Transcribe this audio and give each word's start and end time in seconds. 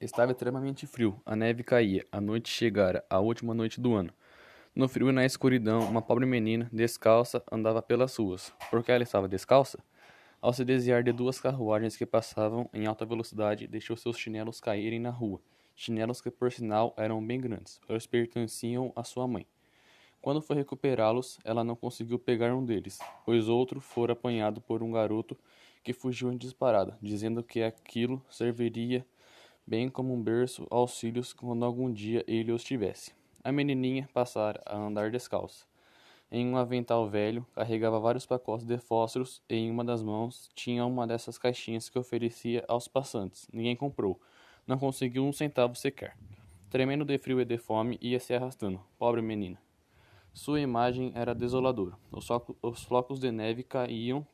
Estava 0.00 0.32
extremamente 0.32 0.86
frio, 0.86 1.20
a 1.26 1.36
neve 1.36 1.62
caía, 1.62 2.06
a 2.10 2.22
noite 2.22 2.48
chegara, 2.48 3.04
a 3.10 3.20
última 3.20 3.52
noite 3.52 3.78
do 3.78 3.92
ano. 3.92 4.10
No 4.74 4.88
frio 4.88 5.10
e 5.10 5.12
na 5.12 5.26
escuridão, 5.26 5.80
uma 5.80 6.00
pobre 6.00 6.24
menina, 6.24 6.70
descalça, 6.72 7.44
andava 7.52 7.82
pelas 7.82 8.16
ruas. 8.16 8.50
Por 8.70 8.82
que 8.82 8.90
ela 8.90 9.02
estava 9.02 9.28
descalça? 9.28 9.78
Ao 10.40 10.54
se 10.54 10.64
desviar 10.64 11.02
de 11.02 11.12
duas 11.12 11.38
carruagens 11.38 11.98
que 11.98 12.06
passavam 12.06 12.66
em 12.72 12.86
alta 12.86 13.04
velocidade, 13.04 13.66
deixou 13.66 13.94
seus 13.94 14.16
chinelos 14.16 14.58
caírem 14.58 14.98
na 14.98 15.10
rua. 15.10 15.38
Chinelos 15.76 16.22
que, 16.22 16.30
por 16.30 16.50
sinal, 16.50 16.94
eram 16.96 17.22
bem 17.22 17.38
grandes, 17.38 17.78
pois 17.86 18.06
pertenciam 18.06 18.94
à 18.96 19.04
sua 19.04 19.28
mãe. 19.28 19.46
Quando 20.22 20.40
foi 20.40 20.56
recuperá-los, 20.56 21.38
ela 21.44 21.62
não 21.62 21.76
conseguiu 21.76 22.18
pegar 22.18 22.54
um 22.54 22.64
deles, 22.64 22.98
pois 23.26 23.50
outro 23.50 23.82
fora 23.82 24.14
apanhado 24.14 24.62
por 24.62 24.82
um 24.82 24.92
garoto 24.92 25.36
que 25.84 25.92
fugiu 25.92 26.32
em 26.32 26.38
disparada, 26.38 26.96
dizendo 27.02 27.42
que 27.42 27.62
aquilo 27.62 28.24
serviria 28.30 29.04
bem 29.66 29.88
como 29.88 30.14
um 30.14 30.22
berço 30.22 30.66
filhos 30.88 31.32
quando 31.32 31.64
algum 31.64 31.92
dia 31.92 32.24
ele 32.26 32.52
os 32.52 32.64
tivesse. 32.64 33.12
A 33.42 33.50
menininha 33.50 34.08
passara 34.12 34.62
a 34.66 34.76
andar 34.76 35.10
descalça. 35.10 35.64
Em 36.32 36.46
um 36.46 36.56
avental 36.56 37.08
velho, 37.08 37.44
carregava 37.54 37.98
vários 37.98 38.24
pacotes 38.24 38.64
de 38.64 38.78
fósforos 38.78 39.42
e 39.48 39.56
em 39.56 39.70
uma 39.70 39.84
das 39.84 40.02
mãos 40.02 40.48
tinha 40.54 40.86
uma 40.86 41.06
dessas 41.06 41.36
caixinhas 41.36 41.88
que 41.88 41.98
oferecia 41.98 42.64
aos 42.68 42.86
passantes. 42.86 43.48
Ninguém 43.52 43.74
comprou. 43.74 44.20
Não 44.66 44.78
conseguiu 44.78 45.24
um 45.24 45.32
centavo 45.32 45.74
sequer. 45.74 46.16
Tremendo 46.68 47.04
de 47.04 47.18
frio 47.18 47.40
e 47.40 47.44
de 47.44 47.58
fome, 47.58 47.98
ia 48.00 48.20
se 48.20 48.32
arrastando. 48.32 48.80
Pobre 48.96 49.20
menina. 49.20 49.58
Sua 50.32 50.60
imagem 50.60 51.10
era 51.16 51.34
desoladora. 51.34 51.96
Os 52.62 52.84
flocos 52.84 53.18
de 53.18 53.32
neve 53.32 53.64
caíam 53.64 54.24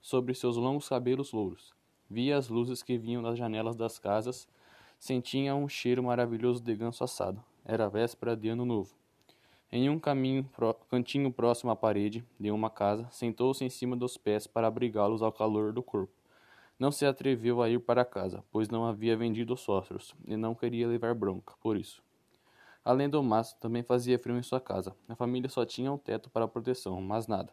sobre 0.00 0.34
seus 0.34 0.56
longos 0.56 0.88
cabelos 0.88 1.32
louros. 1.32 1.72
Via 2.10 2.36
as 2.36 2.48
luzes 2.48 2.82
que 2.82 2.98
vinham 2.98 3.22
das 3.22 3.38
janelas 3.38 3.76
das 3.76 3.98
casas 3.98 4.48
Sentia 5.04 5.54
um 5.54 5.68
cheiro 5.68 6.02
maravilhoso 6.02 6.62
de 6.62 6.74
ganso 6.74 7.04
assado. 7.04 7.44
Era 7.62 7.90
véspera 7.90 8.34
de 8.34 8.48
ano 8.48 8.64
novo. 8.64 8.94
Em 9.70 9.90
um 9.90 10.00
caminho, 10.00 10.48
cantinho 10.88 11.30
próximo 11.30 11.70
à 11.70 11.76
parede 11.76 12.24
de 12.40 12.50
uma 12.50 12.70
casa, 12.70 13.06
sentou-se 13.10 13.62
em 13.62 13.68
cima 13.68 13.94
dos 13.94 14.16
pés 14.16 14.46
para 14.46 14.66
abrigá-los 14.66 15.20
ao 15.20 15.30
calor 15.30 15.74
do 15.74 15.82
corpo. 15.82 16.14
Não 16.78 16.90
se 16.90 17.04
atreveu 17.04 17.60
a 17.60 17.68
ir 17.68 17.80
para 17.80 18.02
casa, 18.02 18.42
pois 18.50 18.70
não 18.70 18.86
havia 18.86 19.14
vendido 19.14 19.52
os 19.52 19.60
sócios 19.60 20.14
e 20.26 20.38
não 20.38 20.54
queria 20.54 20.88
levar 20.88 21.14
bronca, 21.14 21.52
por 21.60 21.76
isso. 21.76 22.02
Além 22.82 23.06
do 23.06 23.22
mais, 23.22 23.52
também 23.52 23.82
fazia 23.82 24.18
frio 24.18 24.38
em 24.38 24.42
sua 24.42 24.58
casa. 24.58 24.96
A 25.06 25.14
família 25.14 25.50
só 25.50 25.66
tinha 25.66 25.92
um 25.92 25.98
teto 25.98 26.30
para 26.30 26.48
proteção, 26.48 26.98
mas 27.02 27.26
nada. 27.26 27.52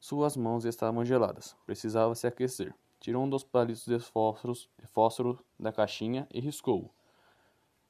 Suas 0.00 0.38
mãos 0.38 0.64
estavam 0.64 1.04
geladas. 1.04 1.54
Precisava 1.66 2.14
se 2.14 2.26
aquecer. 2.26 2.74
Tirou 3.00 3.24
um 3.24 3.30
dos 3.30 3.42
palitos 3.42 3.86
de 3.86 3.98
fósforos, 3.98 4.68
de 4.78 4.86
fósforo 4.86 5.42
da 5.58 5.72
caixinha 5.72 6.28
e 6.30 6.38
riscou-o. 6.38 6.90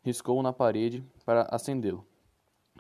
Riscou-o 0.05 0.41
na 0.41 0.53
parede 0.53 1.05
para 1.27 1.43
acendê-lo. 1.51 2.07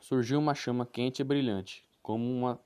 Surgiu 0.00 0.38
uma 0.38 0.54
chama 0.54 0.86
quente 0.86 1.22
e 1.22 1.24
brilhante, 1.24 1.84
como 2.00 2.24
uma 2.24 2.60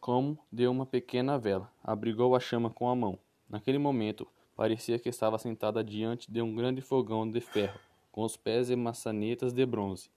como 0.00 0.36
de 0.50 0.66
uma 0.66 0.84
pequena 0.84 1.38
vela. 1.38 1.70
Abrigou 1.84 2.34
a 2.34 2.40
chama 2.40 2.68
com 2.68 2.88
a 2.88 2.96
mão. 2.96 3.16
Naquele 3.48 3.78
momento, 3.78 4.26
parecia 4.56 4.98
que 4.98 5.08
estava 5.08 5.38
sentada 5.38 5.84
diante 5.84 6.30
de 6.30 6.42
um 6.42 6.52
grande 6.56 6.80
fogão 6.80 7.30
de 7.30 7.40
ferro, 7.40 7.78
com 8.10 8.24
os 8.24 8.36
pés 8.36 8.70
e 8.70 8.76
maçanetas 8.76 9.52
de 9.52 9.64
bronze. 9.64 10.10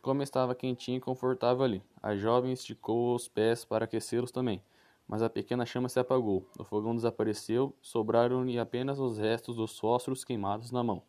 Como 0.00 0.22
estava 0.22 0.54
quentinho 0.54 0.96
e 0.96 1.00
confortável 1.00 1.64
ali, 1.64 1.82
a 2.02 2.16
jovem 2.16 2.52
esticou 2.52 3.14
os 3.14 3.28
pés 3.28 3.66
para 3.66 3.84
aquecê-los 3.84 4.30
também 4.30 4.62
mas 5.08 5.22
a 5.22 5.30
pequena 5.30 5.64
chama 5.64 5.88
se 5.88 6.00
apagou. 6.00 6.48
O 6.58 6.64
fogão 6.64 6.94
desapareceu, 6.94 7.74
sobraram-lhe 7.80 8.58
apenas 8.58 8.98
os 8.98 9.18
restos 9.18 9.56
dos 9.56 9.78
fósforos 9.78 10.24
queimados 10.24 10.70
na 10.70 10.82
mão. 10.82 11.02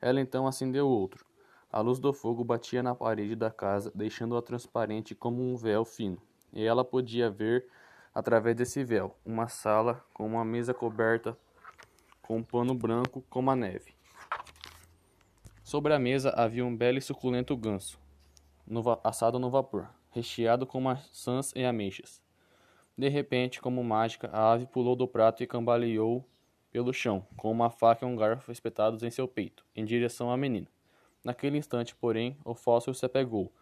Ela 0.00 0.20
então 0.20 0.46
acendeu 0.46 0.88
outro. 0.88 1.24
A 1.72 1.80
luz 1.80 1.98
do 1.98 2.12
fogo 2.12 2.44
batia 2.44 2.82
na 2.82 2.94
parede 2.94 3.34
da 3.34 3.50
casa, 3.50 3.90
deixando-a 3.94 4.42
transparente 4.42 5.14
como 5.14 5.42
um 5.42 5.56
véu 5.56 5.84
fino, 5.84 6.18
e 6.52 6.62
ela 6.62 6.84
podia 6.84 7.30
ver, 7.30 7.66
através 8.14 8.54
desse 8.54 8.84
véu, 8.84 9.16
uma 9.24 9.48
sala 9.48 10.04
com 10.14 10.24
uma 10.24 10.44
mesa 10.44 10.72
coberta 10.72 11.36
com 12.22 12.38
um 12.38 12.42
pano 12.42 12.74
branco 12.74 13.24
como 13.28 13.50
a 13.50 13.56
neve. 13.56 13.92
Sobre 15.62 15.92
a 15.92 15.98
mesa 15.98 16.30
havia 16.36 16.64
um 16.64 16.76
belo 16.76 16.98
e 16.98 17.02
suculento 17.02 17.56
ganso, 17.56 17.98
no 18.66 18.82
assado 19.02 19.38
no 19.38 19.50
vapor, 19.50 19.88
recheado 20.10 20.66
com 20.66 20.80
maçãs 20.80 21.52
e 21.56 21.64
ameixas. 21.64 22.23
De 22.96 23.08
repente, 23.08 23.60
como 23.60 23.82
mágica, 23.82 24.30
a 24.32 24.52
ave 24.52 24.66
pulou 24.66 24.94
do 24.94 25.08
prato 25.08 25.42
e 25.42 25.46
cambaleou 25.46 26.24
pelo 26.70 26.92
chão, 26.92 27.26
com 27.36 27.50
uma 27.50 27.68
faca 27.68 28.04
e 28.04 28.08
um 28.08 28.14
garfo 28.14 28.52
espetados 28.52 29.02
em 29.02 29.10
seu 29.10 29.26
peito, 29.26 29.64
em 29.74 29.84
direção 29.84 30.30
à 30.30 30.36
menina. 30.36 30.68
Naquele 31.24 31.58
instante, 31.58 31.94
porém, 31.94 32.36
o 32.44 32.54
fósforo 32.54 32.94
se 32.94 33.04
apegou, 33.04 33.52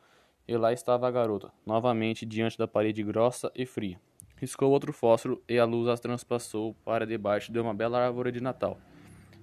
e 0.47 0.57
lá 0.57 0.73
estava 0.73 1.09
a 1.09 1.11
garota, 1.11 1.51
novamente 1.65 2.27
diante 2.27 2.59
da 2.59 2.69
parede 2.69 3.03
grossa 3.03 3.51
e 3.55 3.65
fria. 3.65 3.99
Riscou 4.37 4.71
outro 4.71 4.93
fósforo 4.93 5.43
e 5.49 5.59
a 5.59 5.65
luz 5.65 5.89
as 5.89 6.01
transpassou 6.01 6.75
para 6.85 7.07
debaixo 7.07 7.53
de 7.53 7.61
uma 7.61 7.73
bela 7.73 8.05
árvore 8.05 8.33
de 8.33 8.43
Natal. 8.43 8.77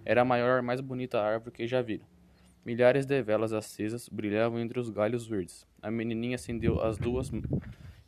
Era 0.05 0.21
a 0.21 0.25
maior 0.25 0.59
e 0.59 0.65
mais 0.65 0.81
bonita 0.81 1.21
árvore 1.21 1.51
que 1.51 1.65
já 1.65 1.81
viram. 1.81 2.05
Milhares 2.65 3.05
de 3.05 3.21
velas 3.23 3.53
acesas 3.53 4.09
brilhavam 4.09 4.59
entre 4.59 4.79
os 4.79 4.89
galhos 4.89 5.25
verdes. 5.25 5.65
A 5.81 5.89
menininha 5.89 6.35
acendeu 6.35 6.81
as 6.81 6.97
duas 6.97 7.31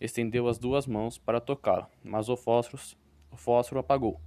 Estendeu 0.01 0.47
as 0.47 0.57
duas 0.57 0.87
mãos 0.87 1.19
para 1.19 1.39
tocá-la, 1.39 1.87
mas 2.03 2.27
o 2.27 2.35
fósforo, 2.35 2.81
o 3.29 3.37
fósforo 3.37 3.81
apagou. 3.81 4.19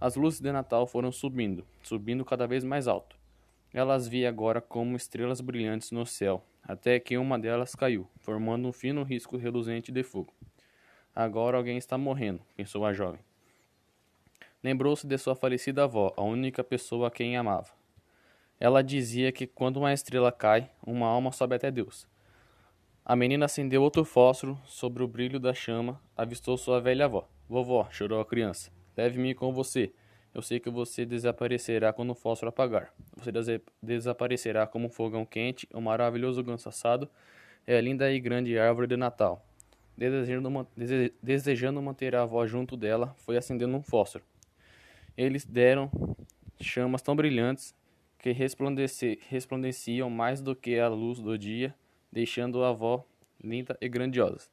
As 0.00 0.14
luzes 0.14 0.40
de 0.40 0.52
Natal 0.52 0.86
foram 0.86 1.10
subindo, 1.10 1.66
subindo 1.82 2.24
cada 2.24 2.46
vez 2.46 2.62
mais 2.62 2.86
alto. 2.86 3.16
Ela 3.72 3.94
as 3.94 4.06
via 4.06 4.28
agora 4.28 4.60
como 4.60 4.94
estrelas 4.96 5.40
brilhantes 5.40 5.90
no 5.90 6.06
céu, 6.06 6.44
até 6.62 7.00
que 7.00 7.18
uma 7.18 7.36
delas 7.36 7.74
caiu, 7.74 8.08
formando 8.20 8.68
um 8.68 8.72
fino 8.72 9.02
risco 9.02 9.36
reluzente 9.36 9.90
de 9.90 10.04
fogo. 10.04 10.32
Agora 11.12 11.56
alguém 11.56 11.76
está 11.76 11.98
morrendo, 11.98 12.40
pensou 12.56 12.86
a 12.86 12.92
jovem. 12.92 13.20
Lembrou-se 14.62 15.04
de 15.04 15.18
sua 15.18 15.34
falecida 15.34 15.82
avó, 15.82 16.14
a 16.16 16.22
única 16.22 16.62
pessoa 16.62 17.08
a 17.08 17.10
quem 17.10 17.36
amava. 17.36 17.72
Ela 18.60 18.80
dizia 18.80 19.32
que 19.32 19.44
quando 19.44 19.78
uma 19.78 19.92
estrela 19.92 20.30
cai, 20.30 20.70
uma 20.86 21.08
alma 21.08 21.32
sobe 21.32 21.56
até 21.56 21.68
Deus. 21.68 22.06
A 23.06 23.14
menina 23.14 23.44
acendeu 23.44 23.82
outro 23.82 24.02
fósforo 24.02 24.58
sobre 24.64 25.02
o 25.02 25.06
brilho 25.06 25.38
da 25.38 25.52
chama, 25.52 26.00
avistou 26.16 26.56
sua 26.56 26.80
velha 26.80 27.04
avó. 27.04 27.28
Vovó, 27.46 27.86
chorou 27.90 28.18
a 28.18 28.24
criança, 28.24 28.72
leve-me 28.96 29.34
com 29.34 29.52
você. 29.52 29.92
Eu 30.32 30.40
sei 30.40 30.58
que 30.58 30.70
você 30.70 31.04
desaparecerá 31.04 31.92
quando 31.92 32.12
o 32.12 32.14
fósforo 32.14 32.48
apagar. 32.48 32.94
Você 33.18 33.30
des 33.30 33.60
desaparecerá 33.82 34.66
como 34.66 34.86
um 34.86 34.88
fogão 34.88 35.26
quente, 35.26 35.68
um 35.74 35.82
maravilhoso 35.82 36.42
ganso 36.42 36.66
assado 36.70 37.06
e 37.68 37.74
a 37.74 37.80
linda 37.80 38.10
e 38.10 38.18
grande 38.18 38.58
árvore 38.58 38.86
de 38.86 38.96
Natal. 38.96 39.44
Desejando, 39.94 40.66
dese 40.74 41.12
desejando 41.22 41.82
manter 41.82 42.16
a 42.16 42.22
avó 42.22 42.46
junto 42.46 42.74
dela, 42.74 43.14
foi 43.18 43.36
acendendo 43.36 43.76
um 43.76 43.82
fósforo. 43.82 44.24
Eles 45.14 45.44
deram 45.44 45.90
chamas 46.58 47.02
tão 47.02 47.14
brilhantes 47.14 47.74
que 48.18 48.32
resplandeciam 48.32 50.08
mais 50.08 50.40
do 50.40 50.56
que 50.56 50.78
a 50.78 50.88
luz 50.88 51.20
do 51.20 51.36
dia 51.36 51.74
deixando 52.14 52.62
a 52.62 52.68
avó 52.68 53.04
linda 53.42 53.76
e 53.80 53.88
grandiosa. 53.88 54.48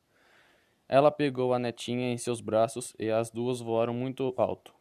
Ela 0.89 1.11
pegou 1.11 1.53
a 1.53 1.59
netinha 1.59 2.11
em 2.11 2.17
seus 2.17 2.41
braços 2.41 2.95
e 2.97 3.11
as 3.11 3.29
duas 3.29 3.61
voaram 3.61 3.93
muito 3.93 4.33
alto. 4.35 4.73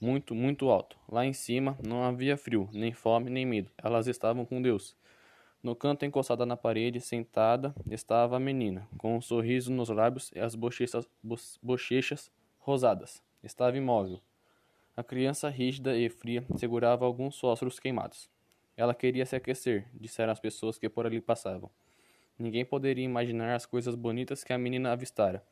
Muito, 0.00 0.34
muito 0.34 0.70
alto. 0.70 0.96
Lá 1.06 1.26
em 1.26 1.34
cima 1.34 1.76
não 1.86 2.02
havia 2.02 2.38
frio, 2.38 2.70
nem 2.72 2.90
fome, 2.90 3.28
nem 3.28 3.44
medo. 3.44 3.70
Elas 3.76 4.06
estavam 4.06 4.46
com 4.46 4.62
Deus. 4.62 4.96
No 5.62 5.76
canto 5.76 6.06
encostada 6.06 6.46
na 6.46 6.56
parede, 6.56 7.02
sentada, 7.02 7.74
estava 7.90 8.38
a 8.38 8.40
menina, 8.40 8.88
com 8.96 9.18
um 9.18 9.20
sorriso 9.20 9.70
nos 9.70 9.90
lábios 9.90 10.32
e 10.34 10.40
as 10.40 10.54
bochechas, 10.54 11.06
bochechas 11.62 12.32
rosadas. 12.60 13.22
Estava 13.44 13.76
imóvel. 13.76 14.22
A 14.96 15.04
criança 15.04 15.50
rígida 15.50 15.94
e 15.98 16.08
fria 16.08 16.46
segurava 16.56 17.04
alguns 17.04 17.38
fósforos 17.38 17.78
queimados. 17.78 18.30
Ela 18.74 18.94
queria 18.94 19.26
se 19.26 19.36
aquecer, 19.36 19.86
disseram 19.92 20.32
as 20.32 20.40
pessoas 20.40 20.78
que 20.78 20.88
por 20.88 21.04
ali 21.04 21.20
passavam. 21.20 21.70
Ninguém 22.40 22.64
poderia 22.64 23.04
imaginar 23.04 23.54
as 23.54 23.66
coisas 23.66 23.94
bonitas 23.94 24.42
que 24.42 24.50
a 24.50 24.56
menina 24.56 24.92
avistara, 24.92 25.44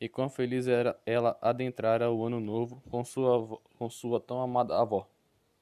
e 0.00 0.08
quão 0.08 0.30
feliz 0.30 0.68
era 0.68 0.96
ela 1.04 1.36
adentrara 1.42 2.08
o 2.08 2.24
ano 2.24 2.38
novo 2.38 2.80
com 2.88 3.04
sua, 3.04 3.58
com 3.76 3.90
sua 3.90 4.20
tão 4.20 4.40
amada 4.40 4.80
avó. 4.80 5.08